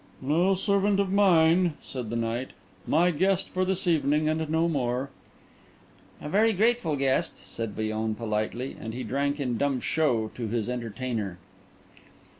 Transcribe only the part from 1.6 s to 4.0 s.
said the knight; "my guest for this